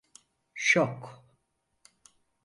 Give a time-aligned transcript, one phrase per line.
[0.53, 1.23] Şok!